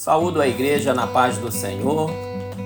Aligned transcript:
Saúdo 0.00 0.40
a 0.40 0.48
igreja 0.48 0.94
na 0.94 1.06
paz 1.06 1.36
do 1.36 1.52
Senhor. 1.52 2.10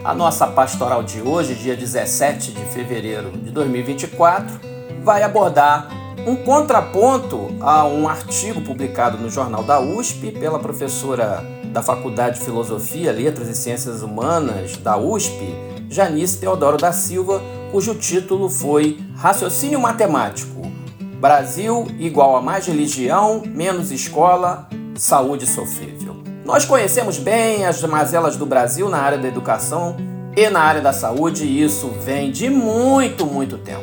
A 0.05 0.15
nossa 0.15 0.47
pastoral 0.47 1.03
de 1.03 1.21
hoje, 1.21 1.57
dia 1.57 1.77
17 1.77 2.53
de 2.53 2.65
fevereiro 2.67 3.33
de 3.33 3.51
2024, 3.51 4.61
vai 5.03 5.25
abordar 5.25 5.89
um 6.29 6.37
contraponto 6.37 7.49
a 7.61 7.85
um 7.87 8.09
artigo 8.09 8.61
publicado 8.61 9.19
no 9.19 9.29
Jornal 9.29 9.65
da 9.65 9.81
USP 9.81 10.31
pela 10.31 10.61
professora 10.61 11.45
da 11.73 11.83
Faculdade 11.83 12.39
de 12.39 12.45
Filosofia, 12.45 13.11
Letras 13.11 13.49
e 13.49 13.55
Ciências 13.57 14.01
Humanas 14.01 14.77
da 14.77 14.97
USP, 14.97 15.57
Janice 15.91 16.39
Teodoro 16.39 16.77
da 16.77 16.93
Silva, 16.93 17.43
cujo 17.73 17.97
título 17.97 18.49
foi 18.49 19.01
Raciocínio 19.17 19.81
Matemático. 19.81 20.71
Brasil 21.19 21.89
igual 21.99 22.37
a 22.37 22.41
mais 22.41 22.67
religião, 22.67 23.43
menos 23.45 23.91
escola, 23.91 24.69
saúde 24.95 25.49
sofrível. 25.49 26.04
Nós 26.45 26.67
conhecemos 26.67 27.19
bem 27.19 27.65
as 27.65 27.83
mazelas 27.83 28.37
do 28.37 28.45
Brasil 28.45 28.91
na 28.91 28.99
área 28.99 29.17
da 29.17 29.27
educação 29.27 29.97
e 30.37 30.51
na 30.51 30.61
área 30.61 30.83
da 30.83 30.93
saúde, 30.93 31.45
e 31.45 31.63
isso 31.63 31.89
vem 32.05 32.31
de 32.31 32.51
muito, 32.51 33.25
muito 33.25 33.57
tempo. 33.57 33.83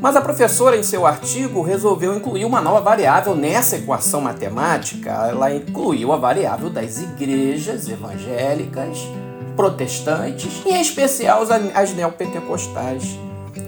Mas 0.00 0.16
a 0.16 0.22
professora, 0.22 0.76
em 0.76 0.82
seu 0.82 1.06
artigo, 1.06 1.60
resolveu 1.60 2.16
incluir 2.16 2.46
uma 2.46 2.62
nova 2.62 2.80
variável 2.80 3.36
nessa 3.36 3.76
equação 3.76 4.22
matemática. 4.22 5.10
Ela 5.10 5.54
incluiu 5.54 6.12
a 6.12 6.16
variável 6.16 6.70
das 6.70 6.98
igrejas 6.98 7.86
evangélicas, 7.88 8.98
protestantes, 9.54 10.62
e 10.64 10.70
em 10.70 10.80
especial 10.80 11.42
as 11.74 11.92
neopentecostais, 11.92 13.18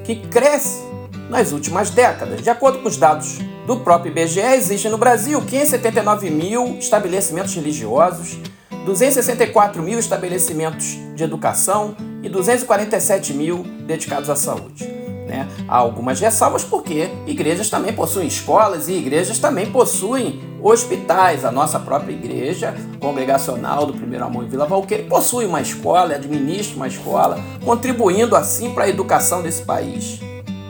que 0.03 0.17
cresce 0.29 0.83
nas 1.29 1.53
últimas 1.53 1.91
décadas. 1.91 2.43
De 2.43 2.49
acordo 2.49 2.79
com 2.79 2.89
os 2.89 2.97
dados 2.97 3.39
do 3.67 3.79
próprio 3.79 4.11
IBGE, 4.11 4.41
existem 4.41 4.91
no 4.91 4.99
Brasil 4.99 5.41
579 5.41 6.31
mil 6.31 6.77
estabelecimentos 6.79 7.55
religiosos, 7.55 8.39
264 8.85 9.83
mil 9.83 9.99
estabelecimentos 9.99 10.99
de 11.15 11.25
educação 11.25 11.97
e 12.23 12.29
247 12.29 13.33
mil 13.33 13.65
dedicados 13.87 14.29
à 14.29 14.37
saúde. 14.37 14.87
Né? 15.27 15.49
Há 15.67 15.77
algumas 15.77 16.21
ressalvas 16.21 16.63
porque 16.63 17.09
igrejas 17.27 17.71
também 17.71 17.95
possuem 17.95 18.27
escolas 18.27 18.89
e 18.89 18.93
igrejas 18.93 19.39
também 19.39 19.71
possuem 19.71 20.43
hospitais. 20.63 21.45
A 21.45 21.51
nossa 21.51 21.81
própria 21.81 22.13
igreja 22.13 22.75
congregacional 23.01 23.87
do 23.87 23.95
Primeiro 23.95 24.27
Amor 24.27 24.45
em 24.45 24.49
Vila 24.49 24.67
Valqueire 24.67 25.05
possui 25.05 25.47
uma 25.47 25.63
escola, 25.63 26.15
administra 26.15 26.77
uma 26.77 26.89
escola, 26.89 27.43
contribuindo 27.65 28.37
assim 28.37 28.75
para 28.75 28.85
a 28.85 28.89
educação 28.89 29.43
desse 29.43 29.63
país. 29.63 30.21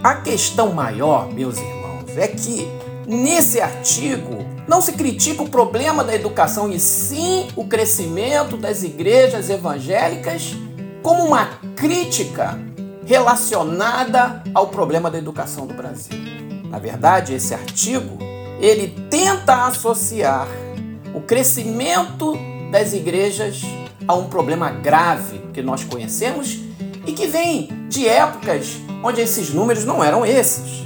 A 0.03 0.15
questão 0.15 0.73
maior, 0.73 1.33
meus 1.33 1.59
irmãos, 1.59 2.17
é 2.17 2.29
que 2.29 2.69
nesse 3.07 3.61
artigo 3.61 4.45
não 4.67 4.81
se 4.81 4.93
critica 4.93 5.43
o 5.43 5.49
problema 5.49 6.03
da 6.03 6.15
educação 6.15 6.71
e 6.73 6.81
sim 6.81 7.49
o 7.55 7.67
crescimento 7.67 8.57
das 8.57 8.83
igrejas 8.83 9.51
evangélicas 9.51 10.55
como 11.03 11.25
uma 11.25 11.47
crítica 11.77 12.59
relacionada 13.05 14.43
ao 14.55 14.69
problema 14.69 15.11
da 15.11 15.19
educação 15.19 15.67
do 15.67 15.75
Brasil. 15.75 16.19
Na 16.71 16.79
verdade, 16.79 17.35
esse 17.35 17.53
artigo 17.53 18.19
ele 18.61 18.89
tenta 19.11 19.67
associar 19.67 20.49
o 21.15 21.21
crescimento 21.21 22.37
das 22.71 22.93
igrejas 22.93 23.63
a 24.09 24.15
um 24.15 24.29
problema 24.29 24.71
grave 24.71 25.39
que 25.53 25.63
nós 25.63 25.85
conhecemos 25.85 26.59
e 27.07 27.13
que 27.13 27.27
vem 27.27 27.69
de 27.89 28.09
épocas 28.09 28.77
onde 29.03 29.21
esses 29.21 29.51
números 29.51 29.85
não 29.85 30.03
eram 30.03 30.25
esses. 30.25 30.85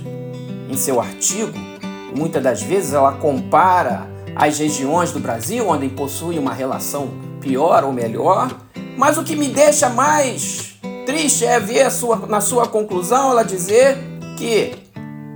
Em 0.69 0.77
seu 0.77 1.00
artigo, 1.00 1.67
muitas 2.14 2.42
das 2.42 2.62
vezes 2.62 2.92
ela 2.92 3.12
compara 3.12 4.06
as 4.34 4.58
regiões 4.58 5.12
do 5.12 5.20
Brasil 5.20 5.68
onde 5.68 5.88
possuem 5.88 6.38
uma 6.38 6.52
relação 6.52 7.08
pior 7.40 7.84
ou 7.84 7.92
melhor, 7.92 8.50
mas 8.96 9.16
o 9.16 9.24
que 9.24 9.36
me 9.36 9.48
deixa 9.48 9.88
mais 9.88 10.68
Triste 11.08 11.46
é 11.46 11.58
ver 11.58 11.90
sua, 11.90 12.16
na 12.26 12.38
sua 12.38 12.68
conclusão 12.68 13.30
ela 13.30 13.42
dizer 13.42 13.96
que, 14.36 14.76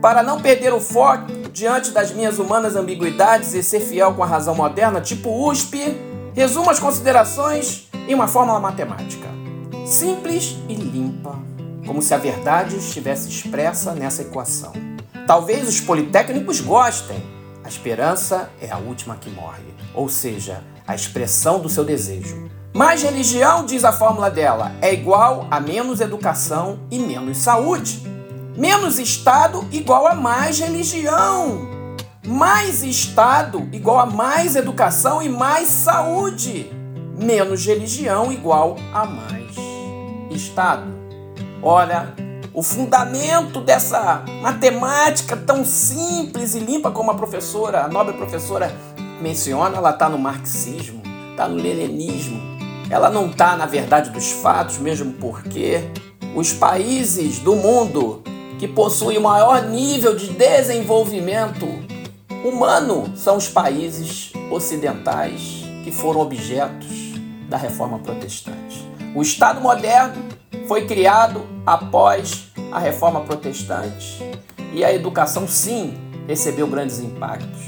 para 0.02 0.22
não 0.22 0.38
perder 0.38 0.70
o 0.74 0.78
foco 0.78 1.32
diante 1.50 1.92
das 1.92 2.11
minhas 2.12 2.38
humanas 2.38 2.77
ambiguidades 2.77 3.55
e 3.55 3.62
ser 3.62 3.80
fiel 3.80 4.12
com 4.12 4.22
a 4.22 4.27
razão 4.27 4.55
moderna, 4.55 5.00
tipo 5.00 5.48
USP, 5.48 5.96
resumo 6.34 6.68
as 6.68 6.78
considerações 6.78 7.88
em 8.06 8.14
uma 8.14 8.28
fórmula 8.28 8.61
matemática. 8.61 9.27
Simples 9.86 10.58
e 10.68 10.74
limpa, 10.74 11.38
como 11.86 12.02
se 12.02 12.12
a 12.12 12.18
verdade 12.18 12.77
estivesse 12.77 13.30
expressa 13.30 13.94
nessa 13.94 14.20
equação. 14.20 14.92
Talvez 15.27 15.68
os 15.68 15.80
politécnicos 15.80 16.60
gostem. 16.60 17.22
A 17.64 17.68
esperança 17.68 18.50
é 18.60 18.70
a 18.70 18.78
última 18.78 19.16
que 19.16 19.30
morre, 19.30 19.62
ou 19.94 20.08
seja, 20.08 20.64
a 20.86 20.94
expressão 20.94 21.60
do 21.60 21.68
seu 21.68 21.84
desejo. 21.84 22.50
Mais 22.74 23.02
religião, 23.02 23.64
diz 23.64 23.84
a 23.84 23.92
fórmula 23.92 24.30
dela, 24.30 24.72
é 24.80 24.92
igual 24.92 25.46
a 25.50 25.61
menos 25.61 26.00
educação 26.00 26.80
e 26.90 26.98
menos 26.98 27.38
saúde. 27.38 28.02
Menos 28.56 28.98
Estado 28.98 29.66
igual 29.70 30.06
a 30.06 30.14
mais 30.14 30.58
religião. 30.58 31.68
Mais 32.27 32.82
Estado 32.82 33.68
igual 33.72 34.00
a 34.00 34.06
mais 34.06 34.56
educação 34.56 35.22
e 35.22 35.28
mais 35.28 35.68
saúde. 35.68 36.70
Menos 37.16 37.64
religião 37.64 38.32
igual 38.32 38.77
a 38.92 39.05
mais 39.05 39.55
Estado. 40.30 40.86
Ora, 41.62 42.14
o 42.55 42.63
fundamento 42.63 43.61
dessa 43.61 44.24
matemática 44.42 45.36
tão 45.36 45.64
simples 45.64 46.55
e 46.55 46.61
limpa 46.61 46.90
como 46.90 47.11
a 47.11 47.14
professora, 47.14 47.85
a 47.85 47.89
nobre 47.89 48.14
professora 48.14 48.74
menciona, 49.20 49.79
ela 49.79 49.90
está 49.90 50.08
no 50.08 50.18
marxismo, 50.18 51.02
está 51.30 51.48
no 51.48 51.57
leninismo, 51.57 52.41
ela 52.91 53.08
não 53.08 53.30
está 53.30 53.57
na 53.57 53.64
verdade 53.64 54.11
dos 54.11 54.30
fatos, 54.33 54.79
mesmo 54.79 55.14
porque 55.14 55.80
os 56.35 56.52
países 56.52 57.39
do 57.39 57.57
mundo 57.57 58.23
que 58.58 58.68
possuem 58.68 59.17
o 59.17 59.23
maior 59.23 59.62
nível 59.64 60.14
de 60.14 60.29
desenvolvimento 60.29 61.67
humano 62.45 63.12
são 63.17 63.36
os 63.36 63.48
países 63.48 64.33
ocidentais 64.51 65.62
que 65.85 65.91
foram 65.91 66.20
objetos 66.20 67.12
da 67.48 67.57
reforma 67.57 67.98
protestante. 67.98 68.86
O 69.14 69.23
Estado 69.23 69.61
moderno 69.61 70.31
foi 70.72 70.86
criado 70.86 71.46
após 71.66 72.44
a 72.72 72.78
reforma 72.78 73.20
protestante 73.20 74.24
e 74.72 74.83
a 74.83 74.90
educação, 74.90 75.46
sim, 75.46 75.98
recebeu 76.27 76.66
grandes 76.66 76.98
impactos. 76.98 77.60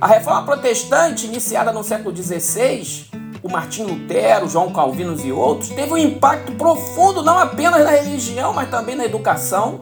A 0.00 0.08
reforma 0.08 0.44
protestante, 0.44 1.24
iniciada 1.24 1.70
no 1.70 1.84
século 1.84 2.12
XVI, 2.12 3.06
o 3.44 3.48
Martim 3.48 3.84
Lutero, 3.84 4.48
João 4.48 4.72
Calvino 4.72 5.16
e 5.24 5.30
outros, 5.30 5.68
teve 5.68 5.92
um 5.92 5.96
impacto 5.96 6.50
profundo 6.50 7.22
não 7.22 7.38
apenas 7.38 7.84
na 7.84 7.90
religião, 7.90 8.52
mas 8.52 8.68
também 8.68 8.96
na 8.96 9.04
educação, 9.04 9.80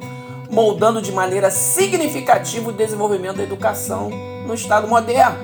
moldando 0.51 1.01
de 1.01 1.13
maneira 1.13 1.51
significativa 1.51 2.69
o 2.69 2.73
desenvolvimento 2.75 3.39
da 3.39 3.43
educação 3.43 4.11
no 4.47 4.53
Estado 4.53 4.87
moderno. 4.87 5.39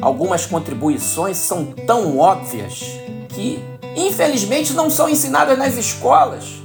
Algumas 0.00 0.46
contribuições 0.46 1.36
são 1.36 1.64
tão 1.64 2.18
óbvias 2.18 2.98
que, 3.28 3.62
infelizmente, 3.94 4.72
não 4.72 4.90
são 4.90 5.08
ensinadas 5.08 5.56
nas 5.56 5.76
escolas. 5.76 6.61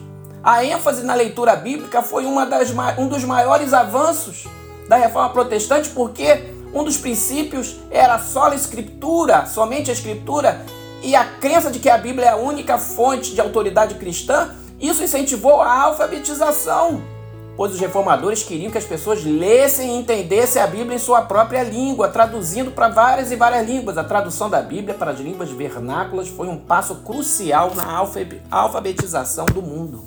A 0.48 0.64
ênfase 0.64 1.04
na 1.04 1.14
leitura 1.14 1.58
bíblica 1.58 2.02
foi 2.02 2.26
uma 2.26 2.46
das, 2.46 2.70
um 2.98 3.10
dos 3.10 3.26
maiores 3.26 3.74
avanços 3.74 4.48
da 4.88 4.96
reforma 4.96 5.32
protestante, 5.32 5.90
porque 5.90 6.42
um 6.74 6.86
dos 6.86 6.96
princípios 6.96 7.76
era 7.92 8.18
só 8.18 8.44
a 8.44 8.56
escritura, 8.56 9.46
somente 9.46 9.90
a 9.90 9.94
escritura, 9.94 10.62
e 11.04 11.18
a 11.18 11.26
crença 11.26 11.70
de 11.70 11.80
que 11.80 11.90
a 11.90 11.98
Bíblia 11.98 12.28
é 12.28 12.30
a 12.30 12.38
única 12.38 12.78
fonte 12.78 13.36
de 13.36 13.42
autoridade 13.42 13.96
cristã, 13.96 14.56
isso 14.80 15.04
incentivou 15.04 15.62
a 15.62 15.82
alfabetização, 15.82 17.02
pois 17.58 17.74
os 17.74 17.80
reformadores 17.82 18.42
queriam 18.42 18.72
que 18.72 18.78
as 18.78 18.86
pessoas 18.86 19.26
lessem 19.26 19.98
e 19.98 20.00
entendessem 20.00 20.62
a 20.62 20.68
Bíblia 20.68 20.96
em 20.96 21.00
sua 21.00 21.24
própria 21.24 21.64
língua, 21.64 22.08
traduzindo 22.08 22.72
para 22.72 22.88
várias 22.88 23.34
e 23.34 23.36
várias 23.36 23.68
línguas. 23.68 23.98
A 23.98 24.04
tradução 24.06 24.50
da 24.50 24.62
Bíblia 24.62 24.96
para 24.96 25.12
as 25.12 25.20
línguas 25.20 25.50
vernáculas 25.52 26.30
foi 26.30 26.48
um 26.48 26.56
passo 26.56 26.96
crucial 27.04 27.74
na 27.76 28.02
alfabetização 28.50 29.46
do 29.48 29.62
mundo. 29.62 30.06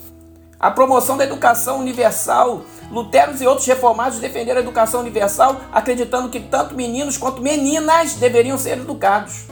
A 0.61 0.71
promoção 0.71 1.17
da 1.17 1.25
educação 1.25 1.79
universal. 1.79 2.61
Lutero 2.91 3.33
e 3.41 3.47
outros 3.47 3.67
reformados 3.67 4.19
defenderam 4.19 4.59
a 4.59 4.63
educação 4.63 5.01
universal, 5.01 5.59
acreditando 5.73 6.29
que 6.29 6.39
tanto 6.39 6.75
meninos 6.75 7.17
quanto 7.17 7.41
meninas 7.41 8.17
deveriam 8.17 8.59
ser 8.59 8.77
educados. 8.77 9.47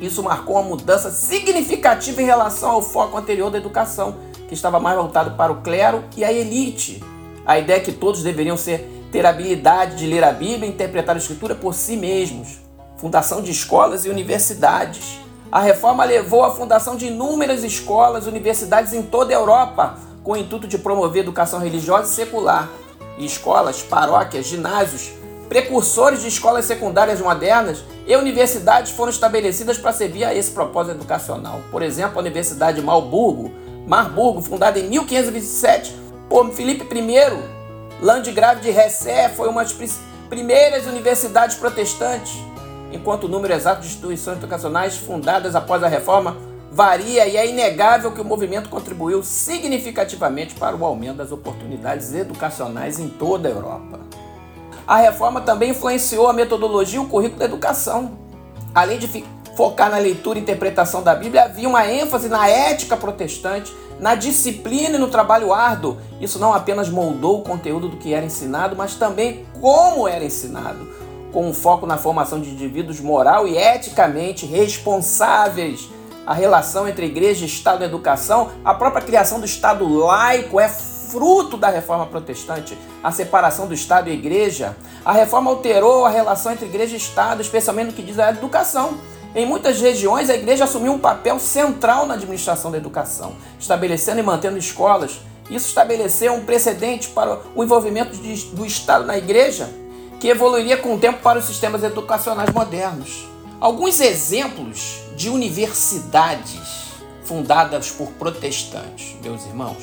Isso 0.00 0.22
marcou 0.22 0.56
uma 0.56 0.62
mudança 0.62 1.10
significativa 1.10 2.22
em 2.22 2.24
relação 2.24 2.70
ao 2.70 2.80
foco 2.80 3.18
anterior 3.18 3.50
da 3.50 3.58
educação, 3.58 4.16
que 4.48 4.54
estava 4.54 4.80
mais 4.80 4.96
voltado 4.96 5.32
para 5.32 5.52
o 5.52 5.60
clero 5.60 6.04
e 6.16 6.24
a 6.24 6.32
elite. 6.32 7.04
A 7.44 7.58
ideia 7.58 7.76
é 7.76 7.80
que 7.80 7.92
todos 7.92 8.22
deveriam 8.22 8.56
ser, 8.56 8.88
ter 9.12 9.26
habilidade 9.26 9.96
de 9.96 10.06
ler 10.06 10.24
a 10.24 10.32
Bíblia 10.32 10.66
e 10.66 10.72
interpretar 10.72 11.16
a 11.16 11.18
Escritura 11.18 11.54
por 11.54 11.74
si 11.74 11.98
mesmos. 11.98 12.60
Fundação 12.96 13.42
de 13.42 13.50
escolas 13.50 14.06
e 14.06 14.08
universidades. 14.08 15.18
A 15.52 15.60
reforma 15.60 16.02
levou 16.04 16.44
à 16.44 16.50
fundação 16.50 16.96
de 16.96 17.08
inúmeras 17.08 17.62
escolas 17.62 18.24
e 18.24 18.28
universidades 18.30 18.94
em 18.94 19.02
toda 19.02 19.32
a 19.32 19.36
Europa, 19.36 19.98
com 20.26 20.32
o 20.32 20.36
intuito 20.36 20.66
de 20.66 20.76
promover 20.76 21.22
educação 21.22 21.60
religiosa 21.60 22.10
e 22.10 22.14
secular. 22.16 22.68
E 23.16 23.24
escolas, 23.24 23.80
paróquias, 23.80 24.46
ginásios 24.46 25.12
precursores 25.48 26.22
de 26.22 26.26
escolas 26.26 26.64
secundárias 26.64 27.20
modernas 27.20 27.84
e 28.04 28.16
universidades 28.16 28.90
foram 28.90 29.10
estabelecidas 29.10 29.78
para 29.78 29.92
servir 29.92 30.24
a 30.24 30.34
esse 30.34 30.50
propósito 30.50 30.96
educacional. 30.96 31.60
Por 31.70 31.80
exemplo, 31.80 32.18
a 32.18 32.20
Universidade 32.20 32.80
de 32.80 32.84
Marburgo, 32.84 33.52
Marburgo, 33.86 34.42
fundada 34.42 34.80
em 34.80 34.88
1527 34.88 35.96
por 36.28 36.50
Filipe 36.50 36.84
I, 36.92 38.04
Landgrave 38.04 38.60
de 38.60 38.70
Hesse, 38.70 39.28
foi 39.36 39.48
uma 39.48 39.62
das 39.62 39.72
primeiras 40.28 40.86
universidades 40.86 41.56
protestantes, 41.56 42.36
enquanto 42.92 43.24
o 43.24 43.28
número 43.28 43.54
exato 43.54 43.82
de 43.82 43.86
instituições 43.86 44.38
educacionais 44.38 44.96
fundadas 44.96 45.54
após 45.54 45.84
a 45.84 45.88
reforma 45.88 46.36
varia 46.70 47.26
e 47.26 47.36
é 47.36 47.48
inegável 47.48 48.12
que 48.12 48.20
o 48.20 48.24
movimento 48.24 48.68
contribuiu 48.68 49.22
significativamente 49.22 50.54
para 50.54 50.76
o 50.76 50.84
aumento 50.84 51.16
das 51.16 51.32
oportunidades 51.32 52.14
educacionais 52.14 52.98
em 52.98 53.08
toda 53.08 53.48
a 53.48 53.52
Europa. 53.52 54.00
A 54.86 54.98
reforma 54.98 55.40
também 55.40 55.70
influenciou 55.70 56.28
a 56.28 56.32
metodologia 56.32 56.98
e 56.98 57.02
o 57.02 57.08
currículo 57.08 57.40
da 57.40 57.44
educação. 57.44 58.18
Além 58.74 58.98
de 58.98 59.24
focar 59.56 59.90
na 59.90 59.98
leitura 59.98 60.38
e 60.38 60.42
interpretação 60.42 61.02
da 61.02 61.14
Bíblia, 61.14 61.44
havia 61.44 61.68
uma 61.68 61.86
ênfase 61.90 62.28
na 62.28 62.46
ética 62.46 62.96
protestante, 62.96 63.74
na 63.98 64.14
disciplina 64.14 64.96
e 64.96 64.98
no 64.98 65.08
trabalho 65.08 65.52
árduo. 65.52 65.96
Isso 66.20 66.38
não 66.38 66.52
apenas 66.52 66.88
moldou 66.88 67.40
o 67.40 67.42
conteúdo 67.42 67.88
do 67.88 67.96
que 67.96 68.12
era 68.12 68.24
ensinado, 68.24 68.76
mas 68.76 68.94
também 68.94 69.46
como 69.60 70.06
era 70.06 70.24
ensinado, 70.24 70.86
com 71.32 71.48
um 71.48 71.54
foco 71.54 71.86
na 71.86 71.96
formação 71.96 72.40
de 72.40 72.50
indivíduos 72.50 73.00
moral 73.00 73.48
e 73.48 73.56
eticamente 73.56 74.44
responsáveis 74.46 75.88
a 76.26 76.34
relação 76.34 76.88
entre 76.88 77.06
igreja 77.06 77.44
e 77.44 77.48
Estado 77.48 77.80
na 77.80 77.86
educação, 77.86 78.50
a 78.64 78.74
própria 78.74 79.02
criação 79.02 79.38
do 79.38 79.46
Estado 79.46 79.86
laico 79.86 80.58
é 80.58 80.68
fruto 80.68 81.56
da 81.56 81.68
reforma 81.68 82.04
protestante, 82.04 82.76
a 83.02 83.12
separação 83.12 83.68
do 83.68 83.74
Estado 83.74 84.10
e 84.10 84.12
igreja. 84.12 84.76
A 85.04 85.12
reforma 85.12 85.50
alterou 85.50 86.04
a 86.04 86.10
relação 86.10 86.50
entre 86.50 86.66
igreja 86.66 86.94
e 86.94 86.98
Estado, 86.98 87.40
especialmente 87.40 87.86
no 87.88 87.92
que 87.92 88.02
diz 88.02 88.18
a 88.18 88.30
educação. 88.30 88.98
Em 89.36 89.46
muitas 89.46 89.80
regiões, 89.80 90.28
a 90.28 90.34
igreja 90.34 90.64
assumiu 90.64 90.92
um 90.92 90.98
papel 90.98 91.38
central 91.38 92.06
na 92.06 92.14
administração 92.14 92.72
da 92.72 92.78
educação, 92.78 93.36
estabelecendo 93.60 94.18
e 94.18 94.22
mantendo 94.22 94.58
escolas. 94.58 95.20
Isso 95.48 95.68
estabeleceu 95.68 96.34
um 96.34 96.44
precedente 96.44 97.08
para 97.08 97.38
o 97.54 97.62
envolvimento 97.62 98.16
de, 98.16 98.46
do 98.46 98.66
Estado 98.66 99.04
na 99.04 99.16
igreja, 99.16 99.70
que 100.18 100.26
evoluiria 100.26 100.76
com 100.76 100.94
o 100.94 100.98
tempo 100.98 101.20
para 101.22 101.38
os 101.38 101.44
sistemas 101.44 101.84
educacionais 101.84 102.50
modernos. 102.50 103.28
Alguns 103.60 104.00
exemplos 104.00 105.05
de 105.16 105.30
universidades 105.30 106.60
fundadas 107.24 107.90
por 107.90 108.08
protestantes, 108.12 109.16
meus 109.22 109.44
irmãos. 109.46 109.82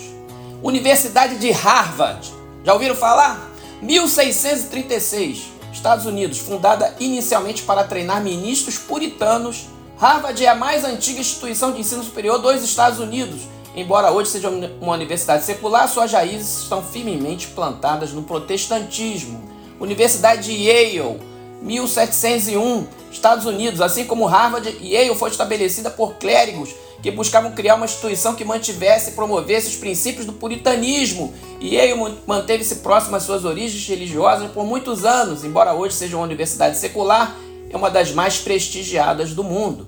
Universidade 0.62 1.38
de 1.40 1.52
Harvard, 1.52 2.32
já 2.64 2.72
ouviram 2.74 2.96
falar? 2.96 3.52
1636, 3.82 5.52
Estados 5.74 6.06
Unidos, 6.06 6.38
fundada 6.38 6.96
inicialmente 7.00 7.64
para 7.64 7.84
treinar 7.84 8.24
ministros 8.24 8.78
puritanos. 8.78 9.66
Harvard 9.98 10.46
é 10.46 10.48
a 10.48 10.56
mais 10.56 10.86
antiga 10.86 11.20
instituição 11.20 11.72
de 11.72 11.82
ensino 11.82 12.04
superior 12.04 12.38
dos 12.38 12.64
Estados 12.64 13.00
Unidos. 13.00 13.42
Embora 13.76 14.12
hoje 14.12 14.30
seja 14.30 14.50
uma 14.50 14.94
universidade 14.94 15.44
secular, 15.44 15.90
suas 15.90 16.12
raízes 16.14 16.62
estão 16.62 16.84
firmemente 16.84 17.48
plantadas 17.48 18.14
no 18.14 18.22
protestantismo. 18.22 19.44
Universidade 19.80 20.44
de 20.44 20.70
Yale, 20.70 21.20
1701, 21.64 22.88
Estados 23.10 23.46
Unidos, 23.46 23.80
assim 23.80 24.06
como 24.06 24.26
Harvard 24.26 24.78
e 24.82 24.96
Yale 24.96 25.16
foi 25.16 25.30
estabelecida 25.30 25.90
por 25.90 26.16
clérigos 26.16 26.76
que 27.02 27.10
buscavam 27.10 27.52
criar 27.52 27.76
uma 27.76 27.86
instituição 27.86 28.36
que 28.36 28.46
mantivesse 28.46 29.12
e 29.12 29.14
promovesse 29.14 29.68
os 29.68 29.76
princípios 29.76 30.26
do 30.26 30.34
puritanismo. 30.34 31.34
E 31.60 31.76
Yale 31.76 32.18
manteve-se 32.28 32.76
próximo 32.76 33.16
às 33.16 33.24
suas 33.24 33.46
origens 33.46 33.88
religiosas 33.88 34.52
por 34.52 34.66
muitos 34.66 35.06
anos, 35.06 35.44
embora 35.44 35.74
hoje 35.74 35.96
seja 35.96 36.18
uma 36.18 36.26
universidade 36.26 36.78
secular, 36.78 37.36
é 37.70 37.78
uma 37.78 37.90
das 37.90 38.12
mais 38.12 38.38
prestigiadas 38.40 39.34
do 39.34 39.44
mundo. 39.44 39.88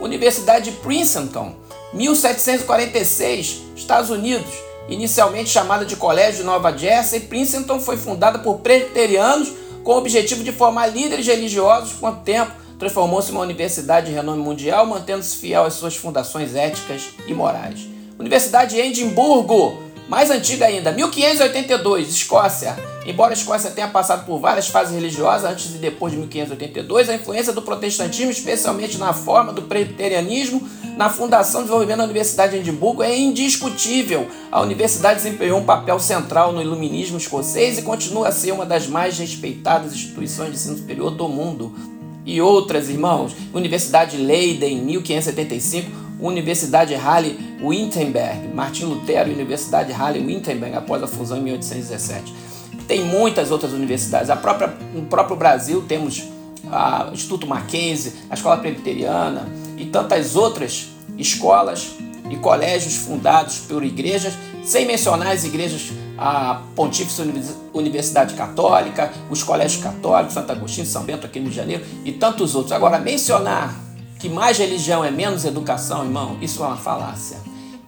Universidade 0.00 0.70
de 0.70 0.76
Princeton, 0.78 1.54
1746, 1.92 3.62
Estados 3.76 4.10
Unidos, 4.10 4.52
inicialmente 4.88 5.48
chamada 5.50 5.84
de 5.84 5.96
Colégio 5.96 6.44
Nova 6.44 6.76
Jersey, 6.76 7.20
Princeton 7.20 7.78
foi 7.78 7.96
fundada 7.96 8.38
por 8.38 8.58
presbiterianos 8.58 9.63
com 9.84 9.92
o 9.92 9.98
objetivo 9.98 10.42
de 10.42 10.50
formar 10.50 10.86
líderes 10.86 11.26
religiosos 11.26 11.92
com 11.92 12.08
o 12.08 12.16
tempo, 12.16 12.52
transformou-se 12.78 13.30
em 13.30 13.34
uma 13.34 13.42
universidade 13.42 14.06
de 14.06 14.12
renome 14.12 14.42
mundial, 14.42 14.86
mantendo-se 14.86 15.36
fiel 15.36 15.64
às 15.64 15.74
suas 15.74 15.94
fundações 15.94 16.56
éticas 16.56 17.10
e 17.26 17.34
morais. 17.34 17.86
Universidade 18.18 18.74
de 18.74 18.80
Edimburgo, 18.80 19.82
mais 20.08 20.30
antiga 20.30 20.66
ainda, 20.66 20.90
1582, 20.90 22.08
Escócia. 22.08 22.76
Embora 23.06 23.32
a 23.32 23.34
Escócia 23.34 23.70
tenha 23.70 23.88
passado 23.88 24.24
por 24.24 24.38
várias 24.38 24.68
fases 24.68 24.94
religiosas 24.94 25.50
antes 25.50 25.74
e 25.74 25.78
depois 25.78 26.12
de 26.12 26.18
1582, 26.18 27.08
a 27.10 27.14
influência 27.14 27.52
do 27.52 27.60
protestantismo, 27.60 28.30
especialmente 28.30 28.96
na 28.96 29.12
forma 29.12 29.52
do 29.52 29.62
presbiterianismo, 29.62 30.66
na 30.96 31.08
fundação 31.08 31.60
e 31.60 31.64
desenvolvimento 31.64 31.98
da 31.98 32.04
Universidade 32.04 32.52
de 32.52 32.58
Edimburgo 32.58 33.02
é 33.02 33.16
indiscutível. 33.16 34.28
A 34.50 34.60
universidade 34.60 35.22
desempenhou 35.22 35.58
um 35.58 35.64
papel 35.64 35.98
central 35.98 36.52
no 36.52 36.62
iluminismo 36.62 37.18
escocês 37.18 37.78
e 37.78 37.82
continua 37.82 38.28
a 38.28 38.32
ser 38.32 38.52
uma 38.52 38.64
das 38.64 38.86
mais 38.86 39.18
respeitadas 39.18 39.92
instituições 39.92 40.50
de 40.50 40.56
ensino 40.56 40.76
superior 40.76 41.10
do 41.10 41.28
mundo. 41.28 41.74
E 42.24 42.40
outras, 42.40 42.88
irmãos, 42.88 43.34
Universidade 43.52 44.16
Leiden, 44.16 44.82
1575, 44.82 45.90
Universidade 46.20 46.94
Halle 46.94 47.38
Wittenberg, 47.60 48.48
Martin 48.54 48.84
Lutero 48.84 49.30
Universidade 49.30 49.92
Halle 49.92 50.24
Wittenberg 50.24 50.76
após 50.76 51.02
a 51.02 51.06
fusão 51.06 51.38
em 51.38 51.42
1817. 51.42 52.32
Tem 52.86 53.04
muitas 53.04 53.50
outras 53.50 53.72
universidades. 53.72 54.30
A 54.30 54.36
própria, 54.36 54.72
no 54.94 55.02
próprio 55.02 55.36
Brasil 55.36 55.82
temos 55.86 56.22
o 56.64 57.12
Instituto 57.12 57.46
Mackenzie, 57.46 58.12
a 58.30 58.34
Escola 58.34 58.56
Presbiteriana, 58.58 59.46
tantas 59.94 60.34
outras 60.34 60.88
escolas 61.16 61.92
e 62.28 62.34
colégios 62.34 62.96
fundados 62.96 63.58
por 63.58 63.84
igrejas, 63.84 64.32
sem 64.64 64.84
mencionar 64.84 65.28
as 65.28 65.44
igrejas, 65.44 65.92
a 66.18 66.62
Pontífice 66.74 67.22
Universidade 67.72 68.34
Católica, 68.34 69.12
os 69.30 69.44
colégios 69.44 69.80
católicos, 69.80 70.34
Santo 70.34 70.50
Agostinho, 70.50 70.84
São 70.84 71.04
Bento 71.04 71.24
aqui 71.24 71.38
no 71.38 71.44
Rio 71.44 71.52
de 71.52 71.56
Janeiro 71.56 71.84
e 72.04 72.10
tantos 72.10 72.56
outros. 72.56 72.72
Agora, 72.72 72.98
mencionar 72.98 73.72
que 74.18 74.28
mais 74.28 74.58
religião 74.58 75.04
é 75.04 75.12
menos 75.12 75.44
educação, 75.44 76.02
irmão, 76.02 76.38
isso 76.42 76.64
é 76.64 76.66
uma 76.66 76.76
falácia. 76.76 77.36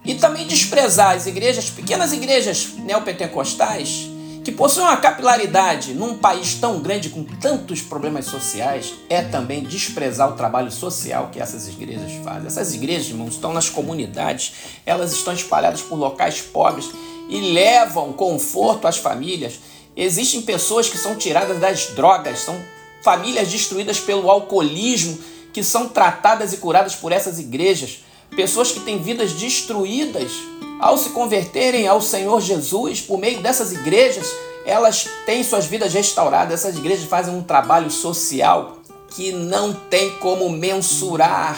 E 0.05 0.15
também 0.15 0.47
desprezar 0.47 1.13
as 1.13 1.27
igrejas, 1.27 1.69
pequenas 1.69 2.13
igrejas 2.13 2.69
neopentecostais, 2.85 4.09
que 4.47 4.51
possuem 4.53 4.85
uma 4.85 4.95
capilaridade 4.95 5.93
num 5.93 6.17
país 6.17 6.53
tão 6.53 6.79
grande 6.79 7.09
com 7.09 7.21
tantos 7.21 7.81
problemas 7.81 8.27
sociais, 8.27 8.93
é 9.09 9.21
também 9.21 9.61
desprezar 9.61 10.29
o 10.29 10.37
trabalho 10.37 10.71
social 10.71 11.29
que 11.33 11.41
essas 11.41 11.67
igrejas 11.67 12.13
fazem. 12.23 12.47
Essas 12.47 12.73
igrejas, 12.73 13.09
irmãos, 13.09 13.33
estão 13.33 13.51
nas 13.51 13.69
comunidades, 13.69 14.53
elas 14.85 15.11
estão 15.11 15.33
espalhadas 15.33 15.81
por 15.81 15.97
locais 15.97 16.39
pobres 16.39 16.89
e 17.27 17.41
levam 17.51 18.13
conforto 18.13 18.87
às 18.87 18.95
famílias. 18.95 19.59
Existem 19.97 20.41
pessoas 20.41 20.87
que 20.87 20.97
são 20.97 21.17
tiradas 21.17 21.59
das 21.59 21.87
drogas, 21.87 22.39
são 22.39 22.57
famílias 23.01 23.49
destruídas 23.49 23.99
pelo 23.99 24.31
alcoolismo 24.31 25.19
que 25.51 25.61
são 25.61 25.89
tratadas 25.89 26.53
e 26.53 26.57
curadas 26.57 26.95
por 26.95 27.11
essas 27.11 27.37
igrejas. 27.37 28.01
Pessoas 28.35 28.71
que 28.71 28.81
têm 28.81 29.01
vidas 29.01 29.33
destruídas 29.33 30.31
ao 30.79 30.97
se 30.97 31.09
converterem 31.09 31.87
ao 31.87 32.01
Senhor 32.01 32.39
Jesus 32.39 33.01
por 33.01 33.17
meio 33.17 33.41
dessas 33.41 33.71
igrejas, 33.71 34.27
elas 34.65 35.07
têm 35.25 35.43
suas 35.43 35.65
vidas 35.65 35.93
restauradas. 35.93 36.53
Essas 36.53 36.77
igrejas 36.77 37.05
fazem 37.05 37.33
um 37.33 37.41
trabalho 37.41 37.89
social 37.89 38.77
que 39.09 39.31
não 39.31 39.73
tem 39.73 40.11
como 40.17 40.49
mensurar, 40.49 41.57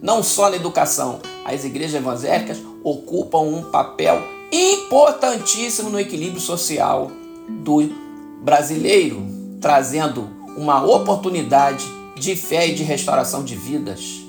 não 0.00 0.22
só 0.22 0.48
na 0.50 0.56
educação. 0.56 1.20
As 1.44 1.64
igrejas 1.64 1.94
evangélicas 1.94 2.58
ocupam 2.84 3.40
um 3.40 3.62
papel 3.70 4.22
importantíssimo 4.52 5.90
no 5.90 5.98
equilíbrio 5.98 6.40
social 6.40 7.10
do 7.48 7.90
brasileiro, 8.42 9.26
trazendo 9.60 10.28
uma 10.56 10.84
oportunidade 10.84 11.84
de 12.16 12.36
fé 12.36 12.68
e 12.68 12.74
de 12.74 12.82
restauração 12.82 13.42
de 13.42 13.56
vidas. 13.56 14.20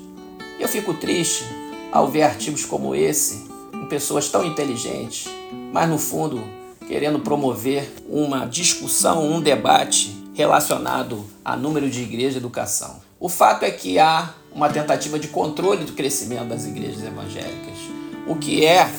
Eu 0.58 0.68
fico 0.68 0.94
triste 0.94 1.44
ao 1.92 2.08
ver 2.08 2.22
artigos 2.22 2.64
como 2.64 2.94
esse 2.94 3.46
com 3.70 3.86
pessoas 3.86 4.28
tão 4.28 4.44
inteligentes, 4.44 5.28
mas 5.72 5.88
no 5.88 5.98
fundo 5.98 6.42
querendo 6.88 7.20
promover 7.20 7.92
uma 8.08 8.46
discussão, 8.46 9.30
um 9.30 9.40
debate 9.40 10.16
relacionado 10.34 11.24
a 11.44 11.56
número 11.56 11.88
de 11.88 12.02
igrejas 12.02 12.34
e 12.34 12.38
educação. 12.38 13.00
O 13.20 13.28
fato 13.28 13.64
é 13.64 13.70
que 13.70 13.98
há 13.98 14.34
uma 14.54 14.68
tentativa 14.68 15.18
de 15.18 15.28
controle 15.28 15.84
do 15.84 15.92
crescimento 15.92 16.46
das 16.46 16.66
igrejas 16.66 17.02
evangélicas, 17.02 17.78
o 18.26 18.36
que 18.36 18.64
é 18.64 18.90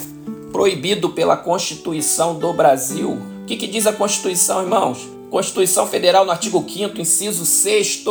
proibido 0.52 1.10
pela 1.10 1.36
Constituição 1.36 2.38
do 2.38 2.54
Brasil. 2.54 3.12
O 3.42 3.46
que, 3.46 3.58
que 3.58 3.68
diz 3.68 3.88
a 3.88 3.92
Constituição, 3.92 4.62
irmãos? 4.62 5.10
Constituição 5.30 5.88
Federal, 5.88 6.24
no 6.26 6.32
artigo 6.32 6.64
5, 6.66 7.02
inciso 7.02 7.44
6, 7.44 8.04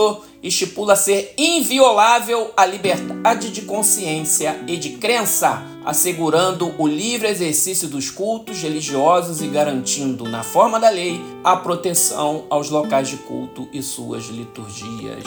estipula 0.43 0.97
ser 0.97 1.35
inviolável 1.39 2.51
a 2.57 2.67
liberdade 2.67 3.51
de 3.51 3.63
consciência 3.63 4.61
e 4.67 4.77
de 4.77 4.91
crença, 4.91 5.63
assegurando 5.85 6.75
o 6.79 6.87
livre 6.87 7.29
exercício 7.29 7.89
dos 7.89 8.11
cultos 8.11 8.61
religiosos 8.61 9.41
e 9.41 9.47
garantindo, 9.47 10.25
na 10.29 10.43
forma 10.43 10.81
da 10.81 10.91
lei, 10.91 11.21
a 11.45 11.57
proteção 11.57 12.45
aos 12.51 12.71
locais 12.71 13.09
de 13.09 13.19
culto 13.19 13.69
e 13.73 13.83
suas 13.83 14.25
liturgias. 14.25 15.25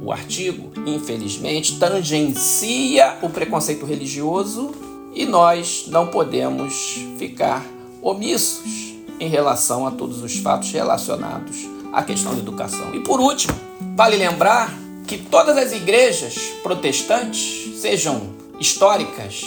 O 0.00 0.12
artigo, 0.12 0.70
infelizmente, 0.86 1.78
tangencia 1.78 3.18
o 3.20 3.28
preconceito 3.28 3.84
religioso 3.84 4.72
e 5.12 5.26
nós 5.26 5.86
não 5.88 6.06
podemos 6.06 6.98
ficar 7.18 7.64
omissos 8.00 8.94
em 9.20 9.28
relação 9.28 9.86
a 9.86 9.90
todos 9.90 10.22
os 10.22 10.36
fatos 10.38 10.70
relacionados 10.70 11.74
à 11.94 12.02
questão 12.02 12.34
da 12.34 12.40
educação. 12.40 12.94
E 12.94 13.00
por 13.00 13.20
último, 13.20 13.54
vale 13.96 14.16
lembrar 14.16 14.72
que 15.06 15.18
todas 15.18 15.56
as 15.56 15.72
igrejas 15.72 16.34
protestantes, 16.62 17.80
sejam 17.80 18.34
históricas, 18.58 19.42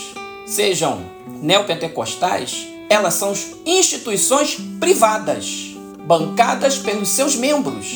sejam 0.46 1.02
neopentecostais, 1.42 2.68
elas 2.90 3.16
são 3.16 3.34
instituições 3.66 4.58
privadas, 4.80 5.76
bancadas 6.06 6.78
pelos 6.78 7.10
seus 7.10 7.36
membros, 7.36 7.88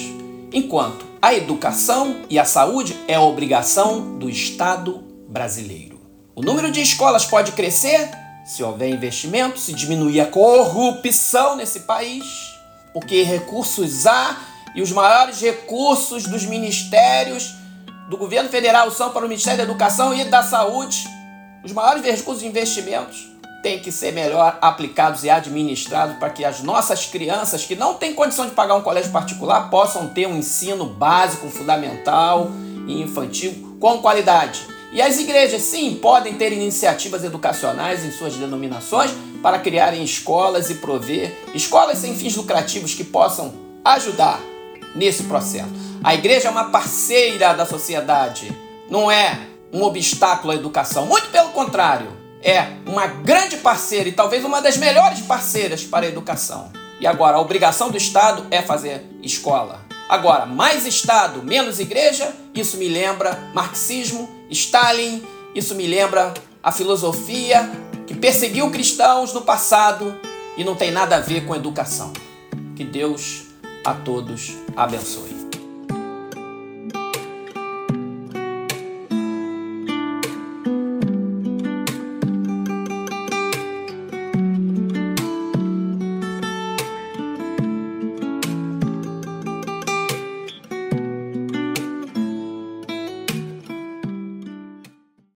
enquanto 0.52 1.06
a 1.22 1.34
educação 1.34 2.18
e 2.30 2.38
a 2.38 2.46
saúde 2.46 2.98
é 3.08 3.16
a 3.16 3.22
obrigação 3.22 4.18
do 4.18 4.30
Estado 4.30 5.02
brasileiro. 5.30 6.00
O 6.36 6.42
número 6.42 6.72
de 6.72 6.82
escolas 6.82 7.26
pode 7.26 7.52
crescer 7.54 8.10
se 8.46 8.64
houver 8.64 8.90
investimento, 8.90 9.60
se 9.60 9.72
diminuir 9.72 10.20
a 10.20 10.26
corrupção 10.26 11.56
nesse 11.56 11.82
país, 11.82 12.26
porque 12.94 13.24
recursos 13.24 14.06
há 14.06 14.38
e 14.76 14.82
os 14.82 14.92
maiores 14.92 15.42
recursos 15.42 16.24
dos 16.24 16.46
ministérios 16.46 17.56
do 18.10 18.18
governo 18.18 18.50
federal 18.50 18.90
são 18.92 19.12
para 19.12 19.26
o 19.26 19.30
Ministério 19.30 19.58
da 19.58 19.64
Educação 19.64 20.14
e 20.14 20.26
da 20.26 20.44
Saúde. 20.44 21.08
Os 21.64 21.72
maiores 21.72 22.04
recursos 22.04 22.42
de 22.42 22.48
investimentos 22.48 23.30
têm 23.62 23.80
que 23.80 23.92
ser 23.92 24.12
melhor 24.12 24.58
aplicados 24.62 25.24
e 25.24 25.30
administrados 25.30 26.18
para 26.18 26.30
que 26.30 26.44
as 26.44 26.62
nossas 26.62 27.06
crianças 27.06 27.66
que 27.66 27.76
não 27.76 27.94
têm 27.94 28.14
condição 28.14 28.46
de 28.46 28.52
pagar 28.52 28.76
um 28.76 28.82
colégio 28.82 29.12
particular 29.12 29.70
possam 29.70 30.10
ter 30.10 30.28
um 30.28 30.38
ensino 30.38 30.86
básico, 30.86 31.50
fundamental 31.50 32.52
e 32.88 33.02
infantil 33.02 33.78
com 33.80 34.00
qualidade. 34.00 34.66
E 34.92 35.02
as 35.02 35.18
igrejas, 35.20 35.62
sim, 35.62 35.96
podem 35.96 36.34
ter 36.34 36.52
iniciativas 36.52 37.24
educacionais 37.24 38.04
em 38.04 38.12
suas 38.12 38.36
denominações 38.36 39.12
para 39.42 39.58
criarem 39.58 40.04
escolas 40.04 40.70
e 40.70 40.76
prover 40.76 41.34
escolas 41.54 42.00
sem 42.00 42.14
fins 42.14 42.36
lucrativos 42.36 42.94
que 42.94 43.06
possam 43.06 43.54
ajudar 43.86 44.42
nesse 44.94 45.24
processo. 45.24 45.70
A 46.04 46.14
igreja 46.14 46.50
é 46.50 46.52
uma 46.52 46.66
parceira 46.66 47.54
da 47.54 47.66
sociedade, 47.66 48.54
não 48.90 49.10
é 49.10 49.40
um 49.72 49.82
obstáculo 49.84 50.52
à 50.52 50.56
educação. 50.56 51.06
Muito 51.06 51.30
pelo 51.30 51.50
contrário, 51.50 52.12
é 52.44 52.68
uma 52.86 53.08
grande 53.08 53.58
parceira 53.58 54.10
e 54.10 54.12
talvez 54.12 54.44
uma 54.44 54.62
das 54.62 54.76
melhores 54.76 55.22
parceiras 55.22 55.84
para 55.84 56.06
a 56.06 56.10
educação. 56.10 56.70
E 57.00 57.08
agora, 57.08 57.38
a 57.38 57.40
obrigação 57.40 57.90
do 57.90 57.98
Estado 57.98 58.46
é 58.52 58.62
fazer 58.62 59.06
escola. 59.24 59.82
Agora, 60.10 60.46
mais 60.46 60.86
Estado, 60.86 61.42
menos 61.42 61.80
igreja, 61.80 62.36
isso 62.60 62.78
me 62.78 62.88
lembra 62.88 63.52
marxismo, 63.54 64.30
Stalin, 64.50 65.24
isso 65.56 65.76
me 65.76 65.88
lembra 65.88 66.34
a 66.62 66.72
filosofia 66.72 67.70
que 68.06 68.14
perseguiu 68.14 68.70
cristãos 68.70 69.34
no 69.34 69.42
passado 69.42 70.16
e 70.58 70.64
não 70.64 70.76
tem 70.76 70.92
nada 70.92 71.16
a 71.16 71.20
ver 71.20 71.46
com 71.46 71.56
educação. 71.56 72.12
Que 72.76 72.84
Deus 72.84 73.44
a 73.86 73.94
todos 73.94 74.54
abençoe. 74.76 75.41